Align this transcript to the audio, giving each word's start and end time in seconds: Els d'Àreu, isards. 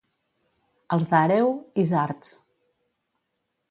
Els 0.97 1.05
d'Àreu, 1.13 1.53
isards. 1.87 2.35